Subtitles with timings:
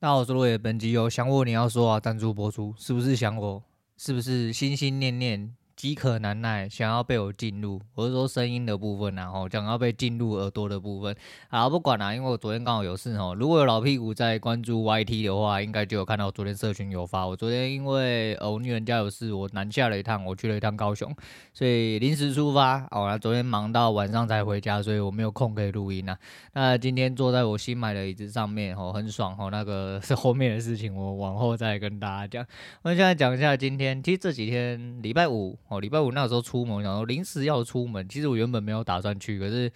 [0.00, 3.60] 那我说罗野，本集有想我你要说啊，赞助播出，是不是想我？
[3.96, 5.56] 是不是心心念念？
[5.78, 11.14] 饥渴难耐，想要被我进入，我是说声音的部分，然后想要被进入耳朵的部分。
[11.50, 13.32] 好，不管啦，因为我昨天刚好有事哦。
[13.38, 17.24] 如果有老屁股在关注 YT 的话，应该就有看到昨天社群有发。
[17.24, 21.14] 我昨天因为呃我女人家有事，我南下了一趟，我去了一趟高雄，
[21.54, 22.78] 所以临时出发。
[22.90, 26.18] 哦，那昨天忙到晚上才回家，所以我没有空可以录音啊。
[26.54, 29.48] 那今天坐在我新买的椅子上面，哦，很爽哦。
[29.48, 32.44] 那个是后面的事情，我往后再跟大家讲。
[32.82, 35.56] 我现在讲一下今天，其实这几天礼拜五。
[35.68, 38.08] 哦，礼拜五那时候出门，然后临时要出门。
[38.08, 39.70] 其实我原本没有打算去，可是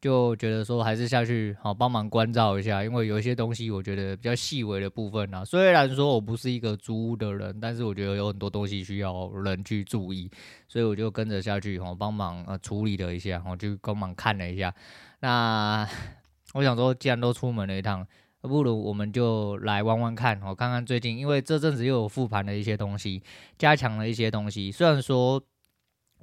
[0.00, 5.44] 就觉得说还是下去好帮忙关照一下，因为有一些东西我觉得比较细微的部分啊。
[5.44, 10.30] 虽然说我不是一个租屋的人，但是我觉得有很多东西需要人去注意，
[10.66, 14.74] 所以我就跟着下去哈帮忙呃处理了一下，我就帮忙看了一下。
[15.20, 15.86] 那
[16.54, 18.06] 我想说，既然都出门了一趟。
[18.42, 23.22] 不如我们就来玩玩看，我看看最近，因为这阵子又有复盘了一些东西，
[23.58, 24.72] 加强了一些东西。
[24.72, 25.42] 虽然说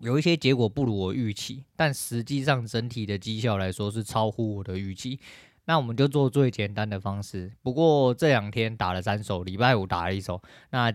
[0.02, 5.20] 有一些结果不如我预期，但实际上整体的绩效来说是超乎我的预期。
[5.66, 7.52] 那我们就做最简单的方式。
[7.62, 10.92] 不过这两天打了三手，礼拜五打了一手，那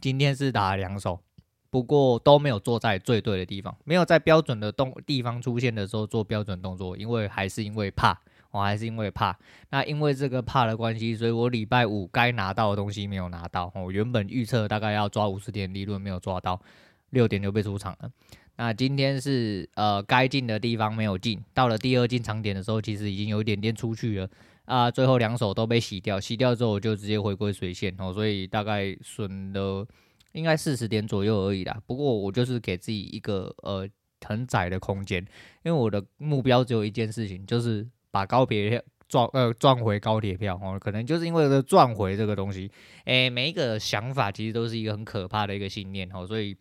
[0.00, 1.20] 今天是打了两手，
[1.68, 8.18] 不过都没有做在最对的地方，没有在标准的动地方出现的时候做标准动作，因为还是因为怕。
[8.54, 9.36] 我还是因为怕，
[9.70, 13.72] 那因为这个怕的关系，所以我礼拜五该拿到的东西没有拿到。
[13.74, 16.62] 我原本预测大概要抓五十点利润，没有抓到，
[17.10, 18.10] 六点就被出场了。
[18.54, 24.30] 那今天是呃该进的地方没有进，到了第二进场点的时候，其实已经有一点点出去了
[24.66, 24.88] 啊。
[24.88, 29.84] 最后两手都被洗掉，洗掉之后我就直接回归水线哦，所以大概损了
[30.30, 31.76] 应该四十点左右而已啦。
[31.86, 33.84] 不过我就是给自己一个呃
[34.24, 35.20] 很窄的空间，
[35.64, 37.84] 因为我的目标只有一件事情，就是。
[38.14, 42.70] 把高铁票赚呃赚回高铁票哦，可能就是因为这赚回这个东西，
[43.06, 46.56] 诶，每一个想法其实都是一个很可怕的一个信念哦，所以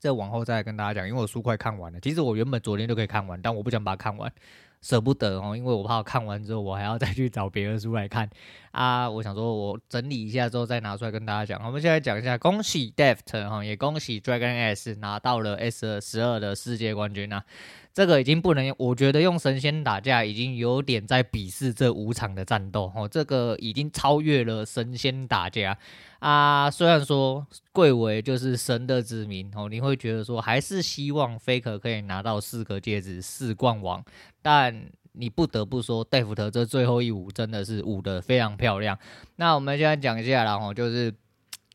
[0.00, 4.32] 这往后再跟大家讲，因为我书快看完了，其实我原本昨天就可以看完，但我不想把它看完，
[4.82, 8.28] 舍不得哦，因为我怕看完之后我还要再去找别的书来看
[8.72, 11.64] 啊，我想说我整理一下之后再拿出来跟大家讲。
[11.66, 17.44] 我们现在讲一下，恭喜 Deft 哈，也恭喜 Dragon S 拿到了 S 十二的世界冠军啊。
[17.92, 23.08] 这个已经不能，我觉得用神仙打架已经有点在鄙视这五场的战斗哦。
[23.08, 25.76] 这个已经超越了神仙打架
[26.20, 26.70] 啊。
[26.70, 34.04] 虽然说贵为就是神的子民哦，你会觉得说还是希望 Faker 可以拿到四个戒指四冠王，
[34.40, 38.96] 但你不得不说戴福特这最后一舞真的是舞得非常漂亮。
[39.36, 41.12] 那我们现在讲一下然后就是。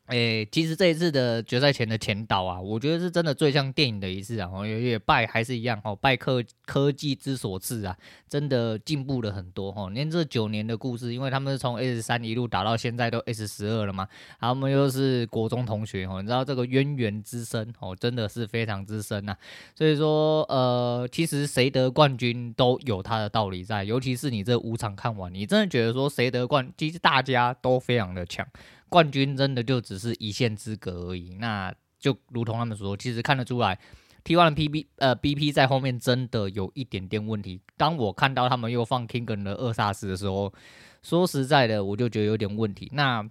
[0.06, 4.48] 诶、其实这一次的决赛前的前导啊，我觉得是真的最像电影的一次啊！
[4.64, 7.96] 也也拜还是一样哦，拜科科技之所赐啊，
[8.28, 9.90] 真的进步了很多哦。
[9.92, 14.06] 连这九年的故事，因为他们是从 S 三一路打到现在都 S 十二了嘛，
[14.38, 19.36] 他们又是国中同学哦，你知道这个渊源之深哦，真的是非常之深呐。
[19.74, 28.46] 所以说，呃，其实谁得冠军都有他的道理在，尤其是你这五场看完，你真的觉得说谁得冠，其实大家都非常的强。
[28.88, 33.78] 冠军真的就只是一线之隔而已，那就如同他们说，其实看得出来
[34.24, 37.60] ，T1 的 PP 呃 BP 在后面真的有一点点问题。
[37.76, 40.52] 当我看到他们又放 Kingen 的二萨斯的时候，
[41.02, 42.88] 说实在的，我就觉得有点问题。
[42.92, 43.28] 那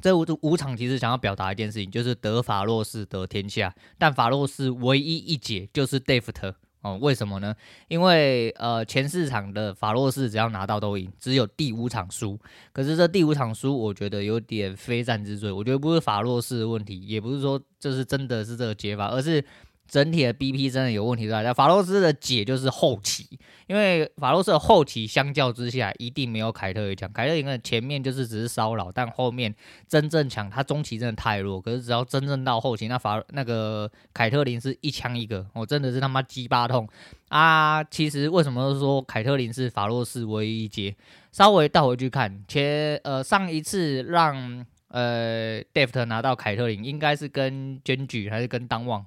[0.00, 6.54] 这五五场其实想要表达一件事情，就是得法洛斯得天下，但法洛斯唯一一解就是 Deft。
[6.86, 7.54] 哦，为什么呢？
[7.88, 12.38] 因为呃，前四场的法洛斯只要拿到都赢，只有第五场输。
[12.72, 15.50] 可是这第五场输，我觉得有点非战之罪。
[15.50, 19.44] 我觉得不是法洛斯的问题，也不是说这是真的是这个解法，而是。
[19.88, 29.54] 整体的 BP 真的有问题在，法洛斯的解就是后期，因为法洛斯的后期相较之下一定没有凯特林强，凯特林的前面就是只是骚扰，但后面
[29.88, 36.88] 真正强，他中期真的太弱，可是只要真正到后期，那法那个凯特林是一枪一个，我真的是他妈鸡巴痛
[37.28, 37.82] 啊！
[37.84, 40.96] 其实为什么说凯特林是法洛斯唯一一解？
[41.32, 49.04] 稍微倒回去看，前呃上一次让呃 Deft 拿到凯特林，应该是跟 Genji 还是跟当旺？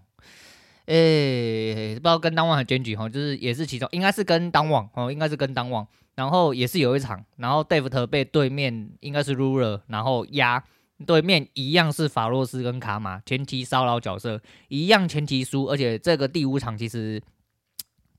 [0.89, 10.63] 诶、不知道跟当旺还是检举哈，就是也是其中，应该是跟当旺哦，应该是跟当旺，然后也是有一场，然后 Deft 被对面应该是 Ruler，然后压
[11.05, 17.21] 对面一样是法洛斯跟卡玛前期骚扰角色，一样前期输，而且这个第五场其实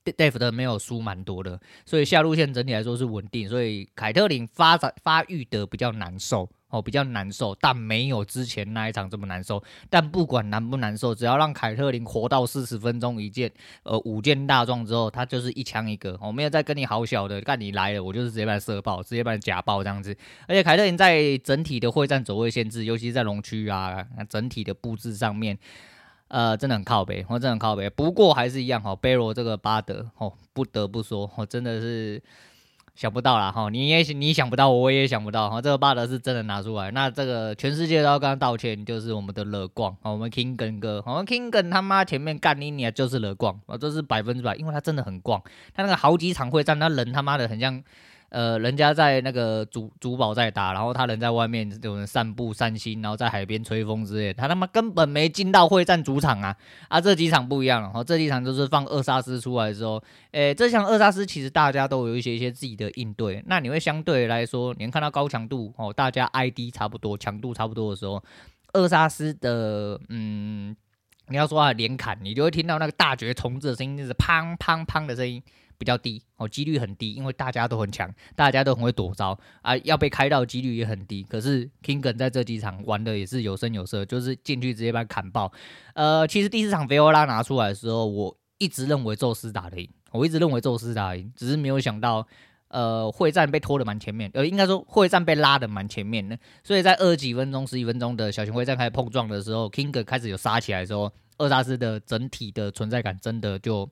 [0.04, 6.48] Deft 没有输蛮多的，所以下路线整体来说是稳定，所以凯特琳发展发育的比较难受。
[6.70, 9.62] 哦，比较难受，但没有之前那一场这么难受。
[9.88, 13.50] 但不管难不难受，只要让凯特琳活到四十分钟一件，
[13.82, 20.16] 呃，五件大状之后，他就是一枪一个，我、哦、没有再跟你好小的，干你来了，我就是直接把你射爆，直接把你夹爆这样子。
[20.46, 25.58] 而且凯特琳在整体的会战走位限制，尤其是在龙区啊，整体的布置上面。
[26.28, 27.90] 呃，真的很靠北，我真的很靠北。
[27.90, 32.22] 不过还是一样哈，贝罗这个巴德哦，不得不说，我真的是
[32.94, 33.68] 想不到啦哈。
[33.70, 35.60] 你也你想不到，我也想不到哈。
[35.60, 45.42] 这个巴德是真的拿出来，那这个全世界都要跟他道歉，就是我们的勒光，我们 Kingen 哥，我们 Kingen 他妈前面干你你就是乐光啊，这是百分之百，因为他真的很逛，
[45.74, 47.82] 他那个好几场会战，那人他妈的很像。
[48.30, 56.56] 呃，人家在那个主主堡在打，然后他人在外面有人散步散心，然后在海边吹风之类，他他妈根本没进到会战主场啊！
[56.88, 60.00] 啊，这几场不一样了，哈，这几场就是放厄萨斯出来之后，
[60.30, 68.22] 诶，这场厄萨斯其实大家都有一些一些自己的应对，那你会相对来说，你看到高强度哦，大家 ID 差不多，强度差不多的时候，
[68.74, 70.76] 厄萨斯的嗯，
[71.26, 75.42] 你要说他连砍，你就会听到那个大绝虫子的声音，就是砰砰砰的声音。
[75.80, 81.22] 比较低哦，几率很低，因为大家都很强，大家都很会躲招啊，要被开到几率也很低。
[81.22, 85.50] 可是 Kingen 在这几场玩的也是有声有色，就是进去直接把砍爆。
[85.94, 92.26] 呃，其实第四场菲欧拉拿出来的时候，我一直认为宙斯打得赢，我一直认为宙斯打赢，只是没有想到，
[92.68, 96.38] 呃，会战被拖得蛮前面，呃，应该说会战被拉得蛮前面的。
[96.62, 103.88] 所以在二十几分钟、十几分钟的小型会战开始碰撞的时候，King 开始有杀起来的时候，厄萨斯的整体的存在感真的就。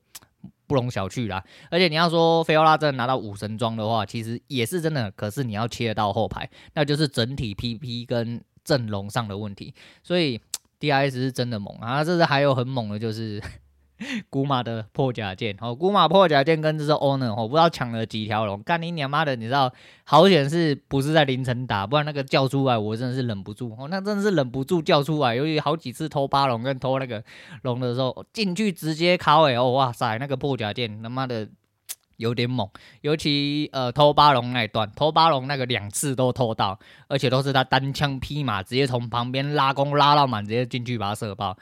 [0.68, 5.10] 不容小觑啦，而且你要说菲奥拉真的拿到五神装的话，其实也是真的。
[5.10, 9.74] 可是你要切到后排，那就是整体 PP 跟阵容上的问题。
[10.04, 10.40] 所以
[10.78, 12.04] D I S 是真的猛啊！
[12.04, 13.42] 这是还有很猛的，就是。
[14.30, 19.34] 古马的破甲舰，哦，古马破甲舰跟这只 owner，我不知道抢了几条龙，干你娘妈的！
[19.34, 19.72] 你知道，
[20.04, 25.34] 好险是不是在凌晨打，不然那个叫出来，我真的是忍不住，哦，那真的是忍不住叫出来。
[25.34, 27.22] 由于好几次偷八龙跟偷那个
[27.62, 31.48] 龙的时候，进去直接卡尾，哦，哇塞，那个破甲舰他妈的
[32.18, 32.68] 有点猛，
[33.00, 36.78] 尤其呃偷八龙那一段，偷八龙那个两次都偷到，
[37.08, 41.56] 而且都是他单枪匹马，直接从旁边拉弓拉到满，直接进去把他射爆，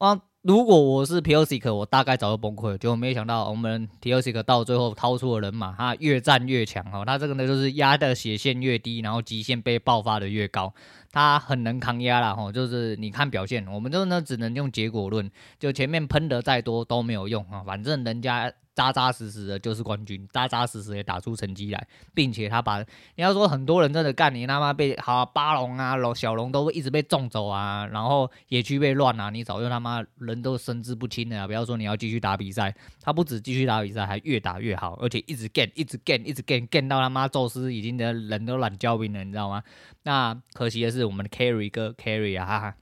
[0.00, 0.18] 哇！
[0.42, 2.78] 如果我是 Pyosik，我大概早就崩溃了。
[2.78, 7.04] 结果没想到我们 Pyosik 到最后掏出了人马，他越战越强哦。
[7.04, 10.72] 他这个呢就是压的血线越低，然后极限被爆发的越高，
[11.10, 12.52] 他很能抗压了吼。
[12.52, 18.52] 就是你看表现，我们就呢只能用结果论，就前面喷的再多都没有用啊，反正人家。
[18.78, 22.86] 扎扎实实的就是冠军，扎扎实实也打出成绩来，并且他把你
[23.24, 31.44] 要说很多人真的干你他妈被好巴龙啊龙小龙都一直被种走啊，然后野区被乱啊，你早就他妈人都神志不清了。
[31.48, 32.72] 不要说你要继续打比赛，
[33.02, 39.60] 他不止继续打比赛，还越打越好，而且一直 gain 一直 gain 一直 gain gain 到他妈宙斯已经的人都懒交兵了，你知道吗？
[40.04, 42.76] 那可惜的是我们的 carry 哥 carry 啊，哈哈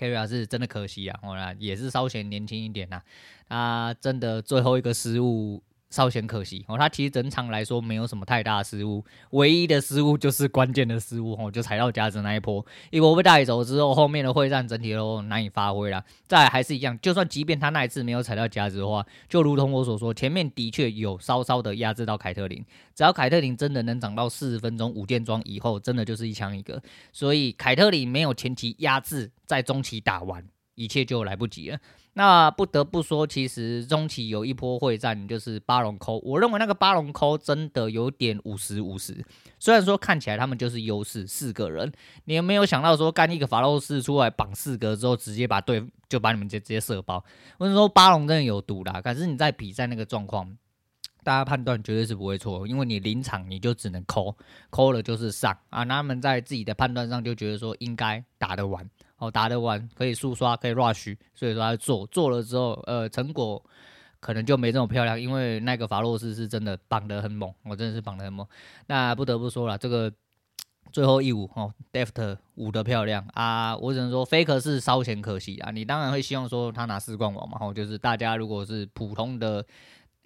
[0.00, 3.02] ，carry 是真的可惜啊，我呢也是稍显年轻一点呐，
[3.48, 3.90] 啊。
[3.90, 6.78] 啊，真的最后一个失误稍显可惜哦。
[6.78, 16.02] 他其实整场来说没有什么太大的失误，唯一的失误就是关键的失误哦，就踩到夹子那一波，一波被带走之后，后面的会战整体都难以发挥了。
[16.26, 22.64] 再还是一样，就算即便他那一次没有踩到夹子的话，就如同我所说，前面的确有稍稍的压制到凯特琳。
[22.94, 26.80] 只要凯特琳真的能涨到四十分钟五件装以后，真的就是一枪一个。
[27.12, 31.78] 所以凯特琳没有前期压制，在中期打完，一切就来不及了。
[32.14, 36.18] 那不得不说，其实中期有一波会战，就是巴龙抠。
[36.18, 39.24] 我认为那个巴龙抠真的有点五十五十。
[39.58, 41.90] 虽然说看起来他们就是优势，四个人，
[42.24, 47.24] 你有没有想到说干一个法洛斯出来绑四个之后，直接把对就把你们直接直接射爆？
[47.58, 50.56] 或者说巴龙真的有毒啦，可是你在比赛那个状况，
[51.22, 54.36] 大家判断绝对是不会错，因为你临场你就只能抠，
[54.68, 55.84] 抠了就是上啊。
[55.84, 58.90] 那他们在自己的判断上就觉得说应该打得完。
[59.20, 63.62] 哦，打得完可以速刷，可以 rush，所以说他做做了之后，呃，成果
[64.18, 68.46] 可能就没这么漂亮，因为那个法洛斯是真的绑得很猛，我真的是绑得很猛。
[68.86, 70.12] 那不得不说了，这个
[70.90, 75.70] 最后一舞哦，Deft 舞得漂亮啊，我只能说 Faker 是稍显可惜啊。
[75.70, 79.64] 你当然会希望说他拿四冠王嘛，吼，就是大家如果是普通的。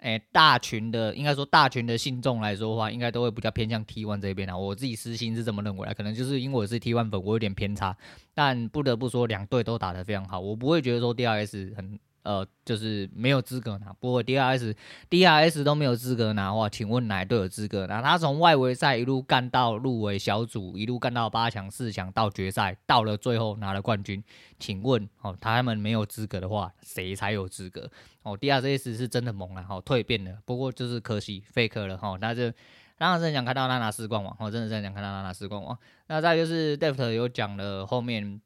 [0.05, 4.55] 诶、大群的应该说大群的信众来说的话，应该都会比较偏向 T One 这边啊。
[4.55, 7.97] 我自己私心是这么认为的，可能就是因为我是 T One 粉，我有点偏差。
[8.33, 11.99] 但不得不说，两队都打得非常好，我不会觉得说 DRS 很。
[12.25, 13.93] 呃，就是没有资格拿。
[13.93, 14.75] 不过 DRS
[15.09, 18.01] DRS 都没有资格拿的话，请问哪队有资格拿？
[18.01, 24.23] 他从外围赛一路干到入围小组，一路干到八强、四强到决赛，到了最后拿了冠军。
[24.59, 27.89] 请问哦，他们没有资格的话，谁才有资格？
[28.23, 30.39] 哦，DRS 是真的猛了，哈，蜕变了。
[30.45, 32.51] 不过就是可惜 fake 了哈，那就
[32.97, 35.77] 当然是很想看到他拿四冠王，我真的是很想看到他拿四冠王。
[36.07, 38.41] 那再就是 Deft 有讲了后面。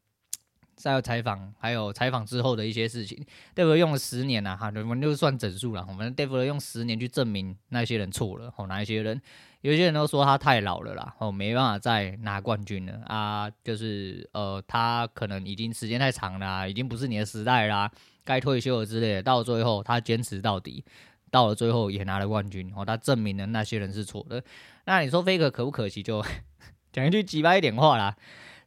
[0.80, 3.22] 再有采访，还有采访之后的一些事情
[3.54, 5.86] ，Dave 用了十年呐，哈，我们就算整数了。
[5.90, 9.22] 我们 Dave 用十年去证明那些人错了，哦，哪一些人？
[9.60, 17.92] 有些人都说他太老了啦，哦，没办法再拿冠军了啊，就是呃，他可能已经时间太长了，已经不是你的时代啦，
[18.24, 19.22] 该退休了之类的。
[19.22, 20.86] 到最后，他坚持到底，
[21.30, 24.42] 到了最后也拿了冠军，哦，他证明了那些人是错的。
[24.86, 26.02] 那你说 Faker 可不可惜？
[26.02, 26.24] 就
[26.94, 28.16] 讲一句直白一点话啦。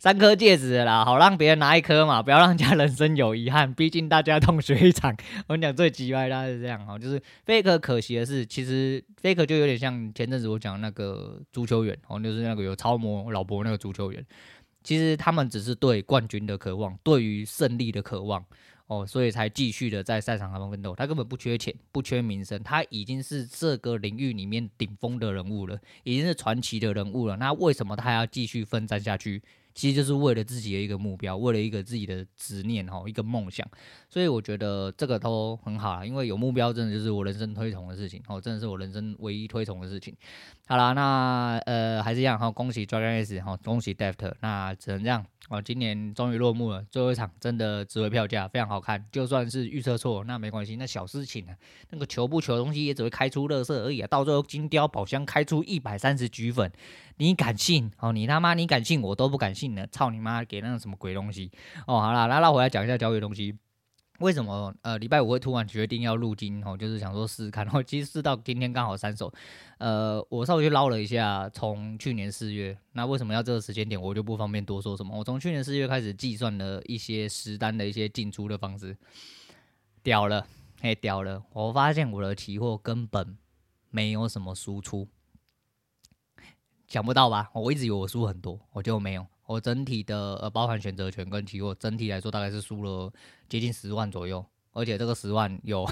[0.03, 3.73] 三颗戒指啦，好让别人拿一颗嘛，不要让人家人生有遗憾。
[3.73, 5.17] 毕竟大家同学一场，
[5.47, 14.27] 我跟你讲最机歪的是这样哈，就是 Faker 可惜的是，其实 Faker 就有点像前阵子我讲那个足球员哦，就是那个有超模老婆那个足球员，
[14.83, 18.45] 其实他们只是对冠军的渴望，对于胜利的渴望
[18.89, 20.97] 哦，所以才继续的在赛场上面奋斗。
[20.97, 27.37] 他根本不缺钱，不缺名声，他已经是这个领域里面顶峰的人物了，已经是传奇的人物了。
[27.37, 29.41] 那为什么他还要继续奋战下去？
[29.75, 33.67] 其实就是为了自己的一个目标，为了一个自己的执念哈，一个梦想，
[34.09, 40.15] 所以我觉得这个都很好啦，因为有目标真的就是我人生推崇的事情哦，真的是我人生唯一推崇的事情。
[40.67, 45.61] 好啦，那呃还是一样哈，恭喜 Dragon Ace 哈，恭喜 Deft，那只能这样哦。
[45.61, 49.05] 今年终于落幕了，最后一场真的值回票价，非常好看。
[49.13, 51.55] 就算是预测错，那没关系，那小事情啊，
[51.91, 54.07] 那个求不求的东西也只会开出乐色而已啊。
[54.07, 56.73] 到最后金雕宝箱开出一百三十橘粉，
[57.19, 57.91] 你敢信？
[57.99, 59.03] 哦，你他妈你敢信？
[59.03, 61.51] 我都不敢信操你妈，给那个什么鬼东西？
[61.87, 63.57] 哦，好啦，那绕回来讲一下交易东西。
[64.19, 66.63] 为什么呃礼拜五会突然决定要入金？
[66.65, 67.65] 哦，就是想说试试看。
[67.65, 69.33] 然后其实试到今天刚好三手，
[69.79, 74.01] 呃，我稍微去捞了一下，从去年四月，那为什么要这个时间点？
[74.01, 75.19] 我就不方便多说什么。
[75.19, 78.97] 我从去年四月开始计算了一些实单的一些进出的方式，
[80.05, 80.47] 屌了，
[80.81, 81.43] 嘿，屌了！
[81.53, 83.37] 我发现我的期货根本
[83.91, 85.09] 没有什么输出，
[86.87, 87.51] 想不到吧？
[87.55, 89.27] 我一直以为我输很多，我就没有。
[89.47, 93.13] 我整体的呃，包含选择权跟期货，整体来说大概是输了
[93.49, 95.87] 接近十万左右，而且这个十万有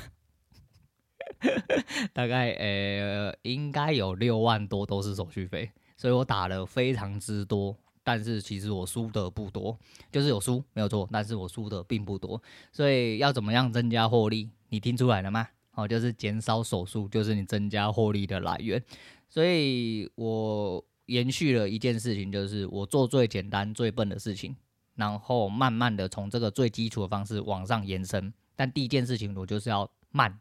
[2.15, 9.77] 大概呃，应该有六万多都是手续费，所以我打了非常之多，但是其实我输的不多，
[10.13, 12.41] 就是有输没有错，但是我输的并不多，
[12.73, 14.49] 所以要怎么样增加获利？
[14.69, 15.49] 你听出来了吗？
[15.75, 18.83] 哦，就是减少手数，就是你增加获利的来源，
[19.29, 20.85] 所以我。
[21.11, 24.55] 延续了一件事情，就是我做最简单、最笨的事情，
[24.95, 28.33] 然后慢慢的从这个最基础的方式往上延伸。
[28.55, 30.39] 但第一件事情，我就是要慢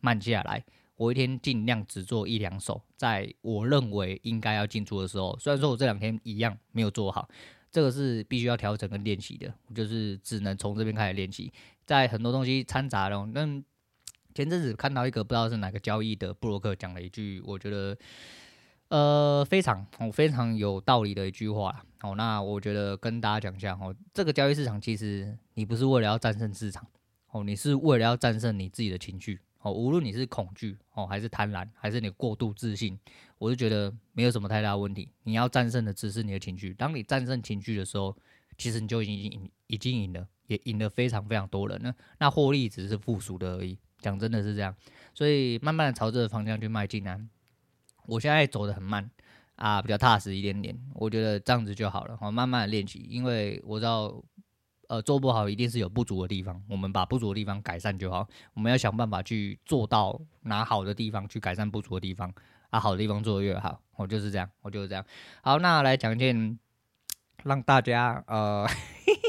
[0.00, 0.62] 慢下来。
[0.96, 5.34] 我一天尽量只做一两手，在我认为应该要进出的时候。
[5.40, 7.26] 虽然说我这两天一样没有做好，
[7.70, 11.50] 这个是必须要调整跟练习的，就是只能从这边开始练习。
[11.86, 13.46] 在很多东西掺杂了，那
[14.34, 17.96] 前阵子看到一个不知道是哪个交易的布洛克讲了一句，我觉得。
[18.92, 22.14] 呃，非常哦，非常有道理的一句话哦。
[22.14, 26.86] 那我觉得跟大家讲一下哦，这个交易市场其实你不是为了要战胜市场
[27.30, 29.72] 哦，你是为了要战胜你自己的情绪哦。
[29.72, 32.98] 无论你是恐惧哦，还是贪婪，还是你过度自信，
[33.38, 35.08] 我就觉得没有什么太大问题。
[35.22, 36.74] 你要战胜的只是你的情绪。
[36.74, 38.14] 当你战胜情绪的时候，
[38.58, 41.94] 其实你就已经赢，已经赢了，也赢了非常非常多人了。
[42.18, 43.78] 那获利只是附属的而已。
[44.00, 44.76] 讲真的是这样，
[45.14, 47.18] 所以慢慢的朝这个方向去迈进啊。
[48.06, 49.10] 我现在走得很慢
[49.56, 52.18] 啊，比较踏实一点点，我觉得这样子就好了。
[52.20, 54.12] 我慢慢的练习，因为我知道，
[54.88, 58.26] 呃，做不好一定是有不足的地方，我们把不足的地方改善就好。
[58.54, 62.32] 我们要想办法去做到拿好的地方去改善不足的地方，
[62.70, 63.80] 啊，好的地方做得越好。
[63.96, 65.04] 我就是这样，我就是这样。
[65.42, 66.58] 好，那来讲一件
[67.44, 68.66] 让大家呃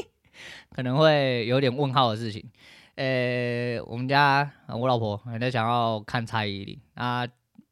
[0.74, 2.50] 可能会有点问号的事情。
[2.96, 7.24] 呃，我们家我老婆还在想要看蔡依林啊。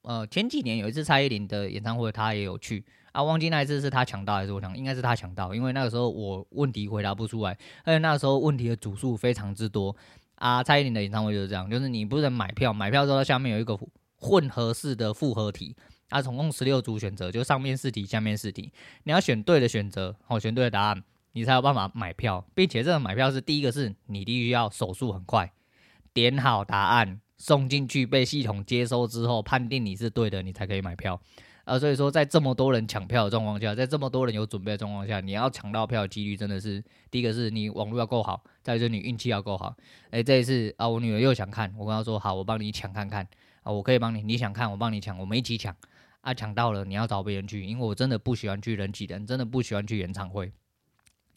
[0.02, 9.94] 呃，前几年有一次蔡依林的演唱会，他也有去啊，忘记那一次是他抢到还是我抢，应该是他抢到，因为那个时候我问题回答不出来，而且那个时候问题的组数非常之多
[10.34, 10.62] 啊。
[10.62, 13.78] 蔡依林的演唱会就是这样，就是你不能买票，买票之后下面有一个
[14.16, 15.76] 混合式的复合题，
[16.08, 18.72] 啊，总共十六组选择，就上面四题，下面四题，
[19.04, 25.52] 你要选对的选择，好，选对的答案，你才有办法买票，并且这个买票是第一个是你必须要手速很快，
[26.12, 27.20] 点好答案。
[27.42, 31.20] 送进去被系统接收之后，判定你是对的，你才可以买票。
[31.64, 36.80] 呃，所以说在这么多人抢票的状况下，在这么多人有准备的状况下，你要抢到票的几率真的是，
[37.10, 39.74] 第一个是你网络要够好，再就是你运气要够好。
[40.12, 43.26] 诶，这一次啊，我女儿又想看，我跟她说好，我帮你抢看看
[43.64, 45.74] 啊，我可以帮你，你想看我帮你抢，我们一起抢
[46.20, 50.52] 啊，抢到了你要找别人去，因为我真的不喜欢去人挤人，真的不喜欢去演唱会。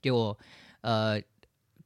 [0.04, 0.38] 结果
[0.82, 1.20] 呃。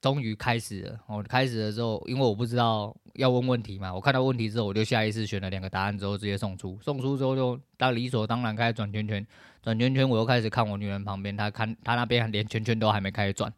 [0.01, 9.25] 终于开始了，我开始的时候，因为我不知道要问问题嘛，我看到问题之后，我就下意识选了两个答案之后直接送出，送出之后就当理所当然开始转圈圈，
[9.61, 13.53] 转圈圈我又开始看我女人旁边，她看她那边连圈圈都还没开始转，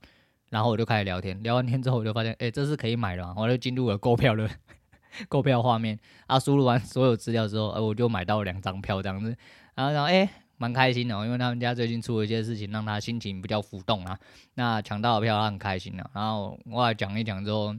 [0.50, 4.50] 然后我就开始聊天，聊完天之后我就发现，哎、这是可以买的嘛，我就进入了购票的
[5.30, 9.36] 购票画面，啊，输入完所有资料之后，呃，我就买到两张票这样子，
[9.76, 10.30] 然后然后哎。
[10.62, 14.16] 蛮开心的，因为他们家最近出了一些事情，让他心情比较浮动啊。
[14.54, 16.08] 那抢到的票，他很开心的。
[16.14, 17.76] 然后我来讲一讲之后，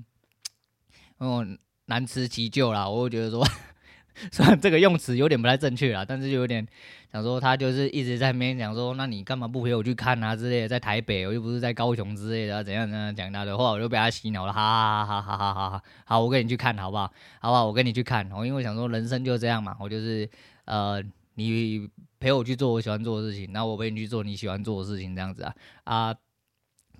[1.20, 2.88] 嗯，难辞其咎啦。
[2.88, 3.46] 我会觉得说，
[4.30, 6.66] 虽然这个用词有点不太正确啦，但是就有点
[7.12, 10.68] 想说，他就是一直在那边讲说，那你干嘛不陪我去看啊之类的？
[10.68, 15.82] 在台北，我又不是在高雄之类的，怎样怎样讲他的话，我就被他洗脑了，哈哈哈哈哈哈哈。
[16.04, 17.12] 好，我跟你去看好不好？
[17.40, 17.66] 好不好？
[17.66, 18.30] 我跟你去看。
[18.32, 20.28] 我因为想说，人生就这样嘛，我就是
[20.64, 21.02] 呃，
[21.34, 21.88] 你。
[22.22, 26.14] 陪我去做我喜欢做的事情，然后我陪你去做你喜欢做的事情，这样子啊啊！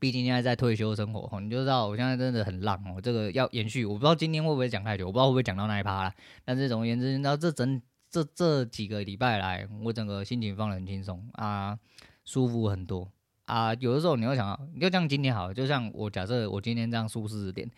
[0.03, 3.01] 毕竟现在在退休生活，你就知道我现在真的很浪哦。
[3.01, 6.13] 这个要延续，我不知道今天会不会讲太久，我不知道会不会讲到那一趴啦。
[6.45, 7.81] 但是总而言之，你知道这整
[8.11, 11.79] 这这几个礼拜来，我整个心情放得很轻松啊，
[12.25, 13.09] 舒服很多
[13.45, 13.73] 啊。
[13.75, 17.71] 有的时候你会想，你就像今天好，就像我假设我今天这样舒适一点，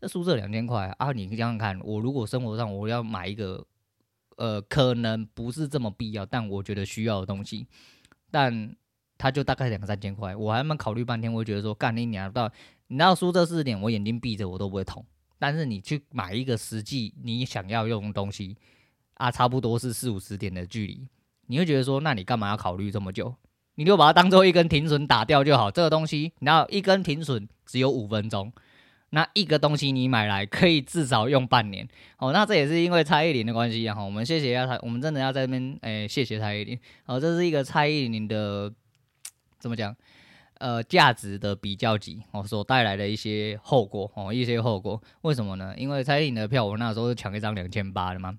[0.00, 3.64] 这舒适两千块啊，你想想看，我如果生活上我要买一个。
[4.36, 7.66] 呃，可能不是这么必要，但我觉得需要的东西，
[8.30, 8.72] 但
[9.18, 12.50] 他就大概两三千块，我还没考虑半天，我觉得说干你娘到，
[12.86, 15.04] 你知道输这四十点，我眼睛闭着我都不会痛，
[15.38, 18.56] 但是你去买一个实际你想要用的东西
[19.14, 21.08] 啊，差不多是四五十点的距离，
[21.48, 23.34] 你会觉得说，那你干嘛要考虑这么久？
[23.74, 28.52] 你就把它当做一根停损打掉就好，这个东西，然后一根停损只有五分钟。
[29.10, 38.70] 那一个东西你买来可以至少用半年哦，那这也是因为蔡依林的关系啊，我们谢谢一下他，我们真的要在这边诶、欸、谢谢蔡依林哦，这是一个蔡依林的
[39.58, 39.94] 怎么讲
[40.58, 45.74] 呃价值的比较级哦所带来的一些后果哦一些后果，为什么呢？
[45.76, 48.38] 因为蔡依林的票我那时候是抢一张两千八的嘛，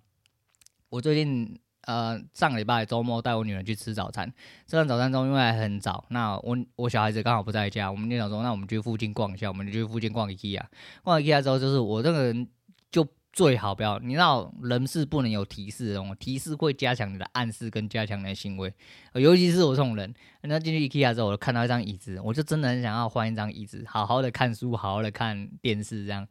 [0.89, 1.59] 我最近。
[1.83, 4.31] 呃，上礼拜周末带我女儿去吃早餐，
[4.67, 10.61] 吃完早餐之后因为还很早，那我我小孩子刚好不在家，我们就想说，那我们去附近逛一下，我们就去附近逛 IKEA。
[11.03, 12.47] 逛 IKEA 之后，就是我这个人
[12.91, 13.07] 就
[13.39, 18.73] 最好不要，你知道人是不能有提示的，提示会加强你的暗示跟加强你的行为，
[19.13, 26.27] 尤其是我这种人，那进去 IKEA 之后，我就看到一张椅子，我就真的很想要换一张椅子，好好的看书，好好的看电视这样。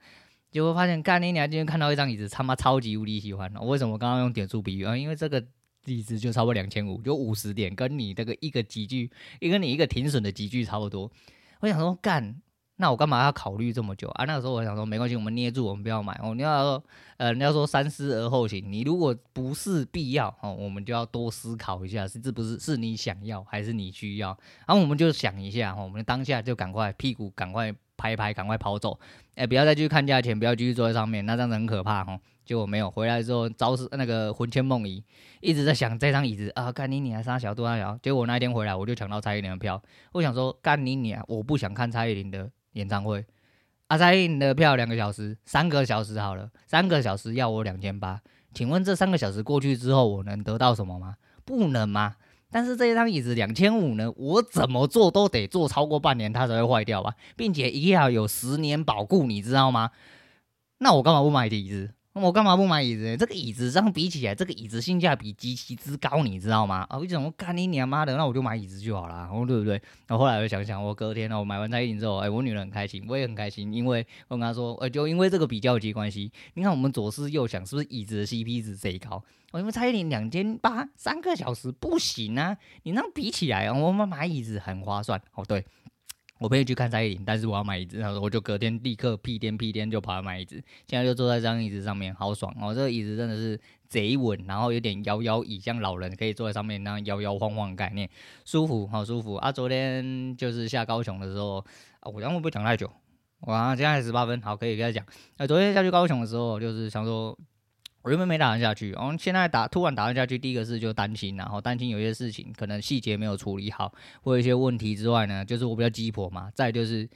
[0.50, 1.50] 结果发现，干你娘！
[1.50, 3.50] 今天看到一张椅子，他妈超级无敌喜欢。
[3.66, 4.94] 为什么我刚刚用点数比喻啊？
[4.94, 5.42] 因为这个
[5.87, 11.11] 椅子就差不多两千五，就五十点，跟你这个一个级距，一个你一个停损的级距差不多。
[11.61, 12.37] 我想说，干，
[12.78, 14.24] 那我干嘛要考虑这么久啊？
[14.24, 16.18] 那个时候我想说，没关系，我们捏住，我们不要买。
[16.22, 16.84] 哦，你要说，
[17.18, 18.72] 呃，你要说三思而后行。
[18.72, 24.28] 你如果不是必要，哦，我们就要多思考一下，是这不是是你想要还是你需要？
[24.66, 27.74] 然后我们就想一下，哦，我们当下就赶快屁股赶快。
[28.00, 28.96] 拍拍，赶快跑走！
[29.34, 32.16] 哎、不要再去看价钱，不要继续坐在上面，那这样子很可怕哈。
[32.44, 35.02] 结果没有回来之后，招是那个魂牵梦萦，
[35.40, 37.98] 一直在想这张椅子啊，干你你还杀小多大小？
[38.00, 39.82] 结果那一天回来，我就抢到蔡依林的票。
[40.12, 43.24] 我想说，干你你啊，我不想看蔡依林的演唱会。
[43.88, 48.20] 阿塞印的票两个小时，三个小时好了，三个小时要我两千八。
[48.52, 51.16] 请问这三个小时过去之后，我能得到什么吗？
[51.44, 52.16] 不能吗？
[52.50, 59.90] 但是这一张椅子两千五呢，我怎么坐都得坐超过半年，它才会坏掉吧，并且一定要有十年保固，你知道吗？
[60.78, 61.90] 那我干嘛不买椅子？
[62.20, 63.16] 我干嘛不买椅子？
[63.16, 66.87] 这个椅子这样比起来，这个椅子性价比极其之高，你知道吗？
[66.88, 68.16] 啊，为什么干你娘妈的？
[68.16, 69.81] 那我就买椅子就好了，对不对？
[70.07, 79.22] 然后后来我就想想，我隔天呢，我买完蔡依林之后，哎，我女儿很开心，我也很开心，因为我跟她说，呃，就因为这个比较级关系，你看我们左思右想，是不是椅子的 CP 值贼高？
[79.50, 85.18] 我因为蔡依林两千八三个小时不行啊，你那比起来，我们买椅子很划算。
[85.35, 85.64] 哦，对。
[86.38, 92.74] 我朋友去看蔡依林，但是我要买椅子，然后我就隔天立刻屁颠屁颠就跑来买椅子，现在就坐在这张椅子上面，好爽哦！
[92.74, 98.09] 这个椅子真的是贼稳，然后有点摇摇椅，像老人可以坐在上面那样摇摇晃晃的概念，
[98.44, 99.51] 舒服，好舒服啊！
[99.51, 101.59] 昨天就是下高雄的时候，
[102.01, 102.90] 啊，我刚刚不讲太久？
[103.40, 105.05] 哇，现在十八分，好，可以跟他讲。
[105.38, 107.37] 那昨天下去高雄的时候，就是想说。
[108.09, 113.92] 原本没打算下去，然后现在打突然打算下去，第一个是就担心，然后担心有些事情可能细节没有处理好，
[114.23, 116.51] 或有一些问题之外呢，就是我比较鸡婆嘛。
[116.55, 117.09] 再就是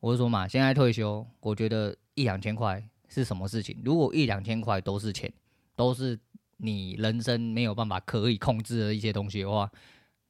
[0.00, 3.80] 我就说嘛，现在退休，我觉得一两千块是什么事情？
[3.84, 5.32] 如果一两千块都是钱，
[5.76, 6.18] 都是
[6.56, 9.70] 你人生没有办法可以控制的一些东西的话。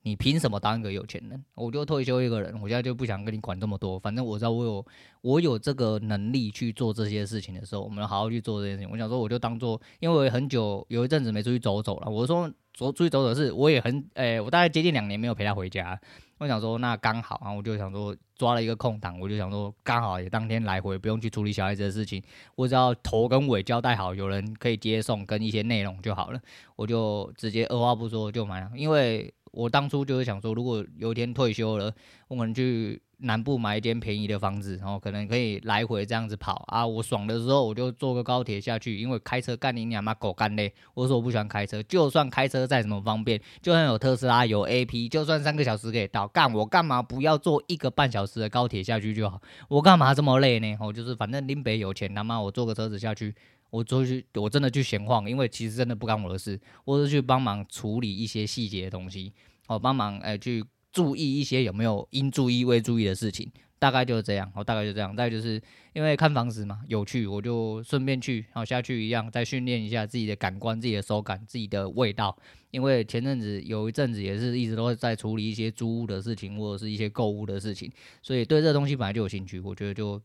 [0.08, 1.44] 你凭什么当一个有钱人？
[1.54, 3.98] 我就退休一个人，我现在就不想跟你管这么多。
[3.98, 4.86] 反正我知道我有
[5.20, 8.90] 我有这个能力去做这些事情的时候，我们好好去做这件事情。
[8.90, 12.10] 我想说，我就当做，因为我也很久有一阵子没出去走走了。
[12.10, 16.00] 我说走出去走走是，我也很诶、我大概接近两年没有陪他回家。
[16.38, 22.22] 我想说那刚好啊，我就想说抓了一个空档，我就想说刚好也当天来回，不用去处理小孩子的事情，
[22.54, 26.40] 我只要头跟尾交代好，有人可以接送跟一些内容就好了，
[26.76, 31.92] 我就直接二话不说就买了，因为我当初就是想说，如果有一天退休了，
[32.28, 33.02] 我可能去。
[33.20, 36.86] 南部买一间便宜的房子，然后可能可以来回这样子跑啊。
[36.86, 40.72] 我爽的时候，我就坐个高铁下去，因为开车干你娘妈狗干累。
[40.94, 49.42] 我说我不喜欢开车，就算开车再怎么方便，就算有特斯拉有 AP，就算三个小时可以到，干我干嘛不要坐一个半小时的高铁下去就好？
[49.68, 50.76] 我干嘛这么累呢？
[50.80, 53.34] 我就是反正林北有钱，他妈我坐个车子下去，
[53.70, 59.32] 我出去我真的去闲晃，因为其实真的不干我的事，我是去帮忙处理一些细节的东西，
[59.66, 60.64] 我帮忙哎去。
[60.92, 64.50] 注意一些有没有应注意未注意的事情，大概就是这样。
[64.54, 65.16] 我大概就这样。
[65.16, 65.60] 再就是
[65.92, 72.36] 因为看房子嘛，有趣，我就顺便去，好下去一样，再训练一下自己的感官、自己的手感、自己的味道。
[72.70, 77.90] 因为前阵子有一阵子也是一直都在处理一些租屋的事情，或者是一些购物的事情，
[78.22, 79.60] 所以对这东西本来就有兴趣。
[79.60, 80.20] 我觉得就。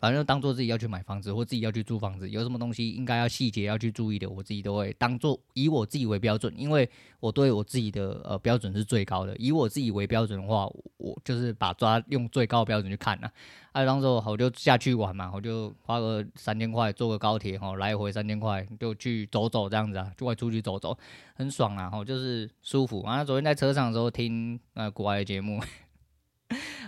[0.00, 6.88] 反正就当做自己要去买房子，或自己要去租房子，有什么东西应该要细节要去注意的，我自己都会当做以我自己为标准，因为
[7.20, 9.36] 我对我自己的呃标准是最高的。
[9.36, 13.30] 以我自己为标准的话，我就是把抓用最高的标准去看了。
[13.72, 20.96] 啊，当时我就下去玩嘛，我就花个三千块坐个高铁哈，来回三千块就去走走这样子啊，就外出去走走，
[21.34, 23.02] 很爽啊，吼，就是舒服。
[23.02, 25.60] 啊昨天在车上的时候听呃国外的节目。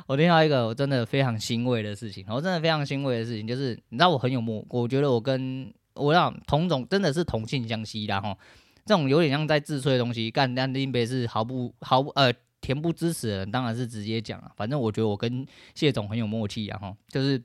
[0.07, 8.37] 我听到一个我真的非常欣慰的事情，我真的非常欣慰的事情就是，你知道我很有默，我觉得我跟我让同种真的是同性相吸的哈，
[8.85, 17.43] 这种有点像在自吹的东西，干但林北是毫不毫不呃恬不知耻的人，当然是直接讲啊，反正我觉得我跟谢总很有默契啊哈，就是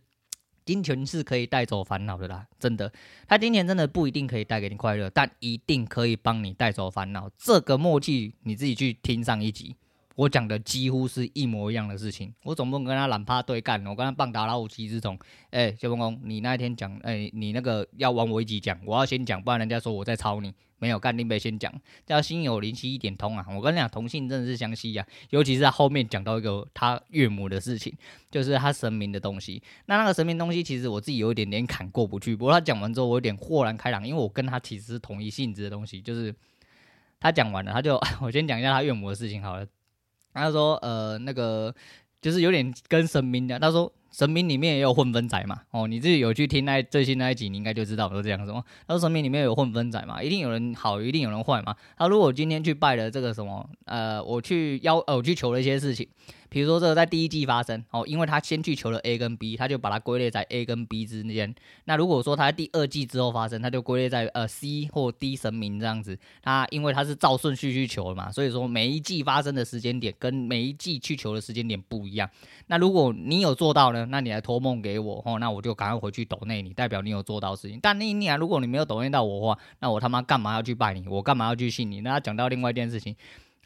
[0.66, 2.92] 金钱是可以带走烦恼的啦，真的，
[3.28, 9.76] 他金钱真的不一定可以带给你快乐，但一定可以帮你带走烦恼，这个默契你自己去听上一集。
[10.18, 15.18] 我讲的几乎是一模一样的事情，我总不能跟他懒趴对干，我跟他棒打老虎鸡之虫。
[15.52, 20.52] 哎，谢峰公，你那一天讲，哎，你那个要往我一起讲，我要先讲，不然人家说我在抄你。
[20.80, 21.74] 没有干，林北先讲，
[22.06, 23.44] 叫心有灵犀一点通啊！
[23.50, 27.92] 我跟你讲，同性真的是相吸啊，尤其是在后面讲到一个他岳母的事情，
[28.30, 29.60] 就是他神明的东西。
[29.88, 32.36] 那那个神明东西，其实我自己有一点点坎过不去。
[32.36, 36.00] 不过他讲完之后，我有点豁然开朗，因为我跟他其实是同一性质的东西。
[36.00, 36.32] 就是
[37.20, 39.66] 他讲完了，他就 我先讲一下他岳母的事情好了。
[40.34, 41.74] 他说：“呃，那个
[42.22, 43.60] 就是有点跟神明的。
[43.60, 45.62] 他说神明里面也有混分仔嘛。
[45.72, 48.64] 哦，你自己有去听那最新那一集，你应该就知道我说这样什么。
[48.88, 51.76] 他说神明里面有混分仔嘛，一定有人好，一定有人坏嘛。
[51.98, 56.08] 他如果今天去拜了这个什么，呃，我去邀，呃，我去求了一些事情。”
[56.50, 61.54] 比如说这个在第一季发生哦，因为他先去求了 A 跟 B，他就把它归类在 A 跟 B 之间。
[61.86, 66.18] 那如果说他在第二季之后发生，他就归类在呃 C 或 D 神明这样子。
[66.42, 72.30] 他因为他是照顺序去求的嘛，所以说每一季发生的时间点跟每一季去求的时间点不一样。
[72.68, 77.80] 那如果你有做到呢，那你来托梦给我哦，那我就赶快回去抖内你，代表你有做到事情。
[77.82, 81.08] 但你你啊，如果你没有抖内到我的话，那我他妈干嘛要去拜你？
[81.08, 82.02] 我干嘛要去信你？
[82.02, 83.16] 那他讲到另外一件事情。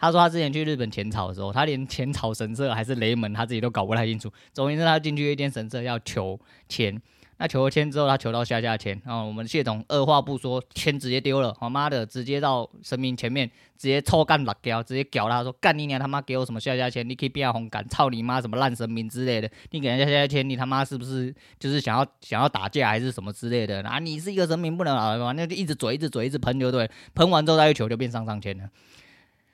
[0.01, 4.33] 他说他之前去日本浅草的时候，他连浅草神社还是雷门，他自己都搞不太清楚。
[4.51, 6.99] 总之，他进去一间神社要求签，
[7.37, 23.83] 那求了签之后，他求到下下签，然后我们谢总二话不说，签直接丢了，我妈的，直接到神明前面，直接臭干辣椒，直接屌他说干你娘他妈给我什么下下签，你可以变红杆，操你妈什么烂神明之类的，你给人家下下签，你他妈是不是就是想要想要打架还是什么之类的？
[23.83, 28.67] 啊，你是一个神明不能啊，反正就一直嘴一直嘴一直喷就对，喷完之后再去求就变上上签了。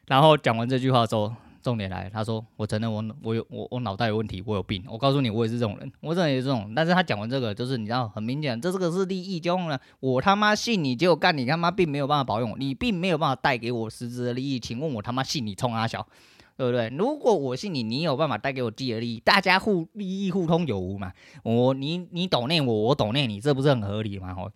[0.07, 4.81] 然后讲完这句话之后，重点来了，他说：“我承认我我有我我脑袋有问题，我有病。
[4.87, 6.71] 我告诉你，我也是这种人，我真的也是这种。
[6.73, 9.77] 但是他讲完这个，就是你知道，很明显，这这个是利益交换了。
[9.99, 14.57] 我他妈信你，结果干你他妈并没有办法保佑我，你并没有办法带给我实质的利益。
[14.57, 16.07] 请问我他妈信你冲阿小，
[16.55, 16.87] 对不对？
[16.97, 21.11] 如果我信你，你有办法带给我自己的利益，大家互利益互通有无嘛？
[21.43, 24.33] 我你你抖内我，我抖内你，这不是很合理吗？
[24.33, 24.49] 吼。”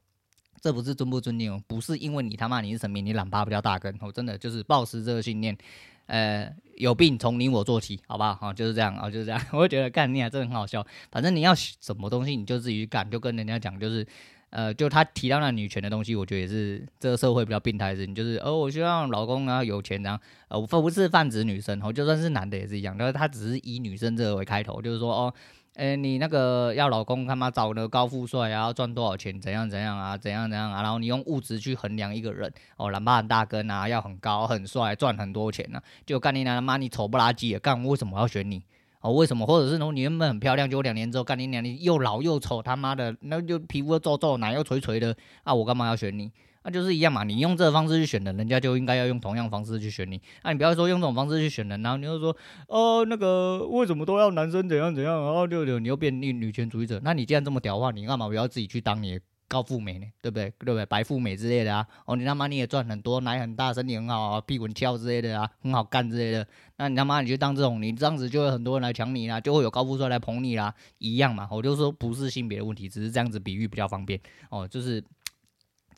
[0.61, 5.57] 这不是尊不尊敬哦，不是因为你他妈你是神明，你懒趴不掉大根，我真的就是抱持这个信念，
[6.05, 8.35] 呃，有病从你我做起，好不好？
[8.35, 9.41] 好，就是这样啊，就是这样。
[9.51, 10.85] 我会觉得干你啊，真的很好笑。
[11.11, 14.05] 反正你要什么东西，你就自己去干，就跟人家讲，就是，
[14.51, 25.33] 呃，就他提到那女权的东西，我觉得也是这个社会比较病态的事情，就是，哦，我希望老公啊有钱然后，呃，我不是泛指女生哦，就算是男的也是一样，但是他只是以女生这个为开头，就是说，哦。
[25.75, 29.39] 哎，你那个要老公他妈找个高富帅啊，要赚多少钱？
[29.39, 30.17] 怎样怎样啊？
[30.17, 30.81] 怎样怎样啊？
[30.81, 35.81] 然后你用物质去衡量一个人哦，懒趴很大根啊，要很高很帅，赚很多钱啊。
[36.05, 38.61] 就干你娘他妈，你丑不拉几的，干为什么要选你？
[38.99, 39.47] 哦，为什么？
[39.47, 46.29] 或者是说你原本很漂亮，结果两年之后干你娘，你又老又丑，他妈的，那就皮肤又皱皱，奶又垂垂的啊，我干嘛要选你？
[46.63, 47.23] 那、就是一样嘛。
[47.23, 50.21] 你用这个方式去选人，人家就应该要用同样方式去选你。
[50.43, 52.35] 那、啊、你不要说用这种方式去选人，然后你又说，
[52.67, 56.99] 哦，那个为什么都要男生怎样怎样，然后六六你又变女女权主义者。
[57.03, 60.05] 那你既然这么屌的话，你干嘛不要自己去当你的高富美呢？
[60.21, 60.49] 对不对？
[60.59, 60.85] 对不对？
[60.85, 61.85] 白富美之类的啊。
[62.05, 66.47] 哦，你他妈你也赚很多，奶很大，身体很好啊，屁股翘之类的啊，很好干之类的。
[66.77, 71.47] 那你他妈你就当这种，你这样子就会很多人来抢你啦，就会有高富帅来捧你啦，一样嘛。
[71.51, 74.19] 我就说不是性别的问题，只是这样子比喻比较方便
[74.51, 75.03] 哦，就是。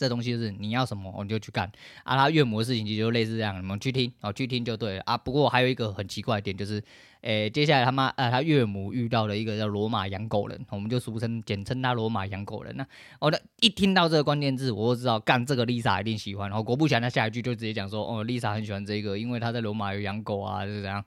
[0.04, 1.72] 这东西就是你要什么，你就去干
[2.04, 2.18] 啊。
[2.18, 5.18] 他岳母的事情其实就类似这样，你们去听哦，去听就对了啊。
[5.18, 6.84] 不过还有一个很奇怪的点就是，
[7.22, 12.76] 诶，接下来他妈呃，他岳母遇到了一个叫罗马养狗人，我们就俗称简称他罗马养狗人。
[12.76, 12.86] 那
[13.20, 16.50] 我的一听到这个关键字，我就知道干这个丽莎一定喜欢。
[16.50, 21.04] 然后果不其然，他下一句就直接讲说，哦，丽莎很喜欢这个，因为他在罗马有养狗啊，就是这样。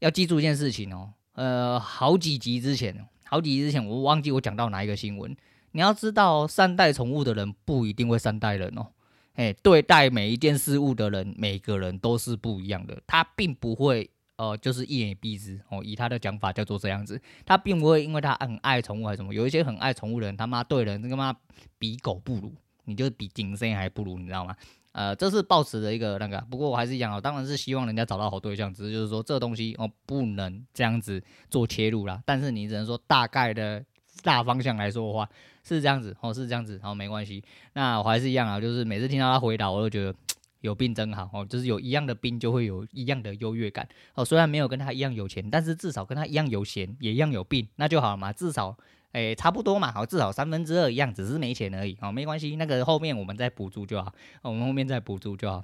[0.00, 5.34] 要记住一件事情哦，呃，好几集之前，好几集之前，我忘记我讲到哪一个新闻。
[5.74, 8.86] 你要知道，善待宠物的人不一定会善待人哦。
[9.34, 12.96] 哎，对待每一件事物的人，每个人都是不一样的。
[13.08, 15.82] 他并不会，呃，就是一言蔽之哦。
[15.82, 19.34] 以他的讲法叫做这样子，他并不会因为他很爱宠物还是什么。
[19.34, 21.34] 有一些很爱宠物的人，他妈对人，他妈
[21.76, 22.52] 比狗不如，
[22.84, 24.54] 你就比景深还不如，你知道吗？
[24.92, 26.40] 呃，这是抱持的一个那个。
[26.48, 32.22] 不过我还是一样哦，当然是希望人家找到好对象，只是就是说这东西哦，不能这样子做切入啦。
[32.24, 33.84] 但是你只能说大概的。
[34.22, 35.28] 大方向来说的话
[35.62, 37.42] 是这样子哦，是这样子，好，没关系。
[37.72, 40.14] 那我还是一样啊，就是每次听到他回答，我都觉得
[40.60, 44.24] 有病真好哦，就是有一样的病就会有一样的优越感哦。
[44.24, 48.32] 虽然没有跟他一样有钱，但是至少跟他一样有闲，也一样有病，那就好了嘛。
[48.32, 48.74] 至少
[49.12, 55.62] 诶差不多嘛，好，至少三分之二一样，只是没钱而已哦，没关系，那个后面我们再补助就好，我们后面再补助就好。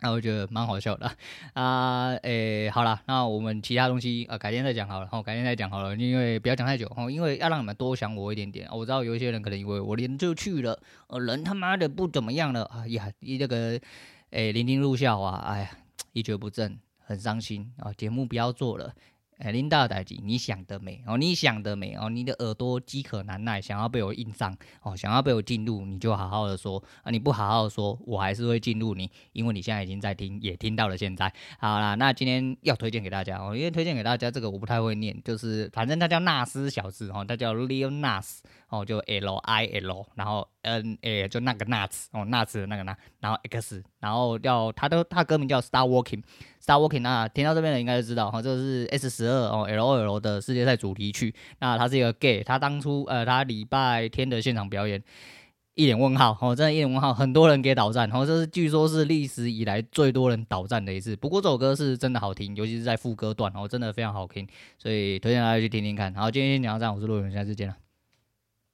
[0.00, 1.10] 那我觉得蛮好笑的
[1.54, 8.68] 啊，诶、好了，那我们其他东西啊，改天再讲好了，哦，改天再讲好了，因为不要讲太久，哦，因为要让你们多想我一点点。
[8.70, 13.80] 我知道有一些人可能以为我连就去了，呃，人他妈的不怎么样了，哎呀，一这个
[14.30, 15.70] 诶，聆听入校啊，哎呀，
[16.12, 18.92] 一蹶不振，很伤心啊，节目不要做了。
[19.38, 31.30] 哎，林大代志，你想得美哦，你想得美哦，你的耳朵饥渴难耐，想要被我硬上哦，想要被我进入，你就好好的说啊，你不好好说，我还是会进入你，因为你现在已经在听，也听到了现在。
[31.58, 38.38] 好啦，那今天要推荐给大家哦，因为推荐给大家这个我不太会念，就是反正他叫纳斯小子哦，他叫 Leonas
[38.70, 48.88] 哦，就 L I L，然后 N A 就那个 Nuts 哦，Nuts 那个那，然后 X，然后叫他的他歌名叫 Star Walking，Star Walking 那，听到这边的应该就知道哈，这个是
[48.90, 51.32] S 十二哦，L O L 的世界赛主题曲。
[51.60, 55.02] 那他是一个 gay，他当初呃，他礼拜天的现场表演
[55.74, 61.14] 一脸问号哦，真的，一脸问号，很多人给倒赞哦，这是据说是历史以来最多人倒赞的一次。
[61.14, 64.48] 不过这首歌是真的好听，尤其是在副歌段哦，真的非常好听，
[64.78, 66.12] 所以推荐大家去听听看。
[66.14, 67.85] 好，今天先讲到这，我是陆永，下次见了。